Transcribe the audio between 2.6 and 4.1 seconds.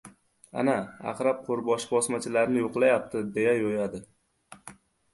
yo‘qlayapti, deya yo‘yadi.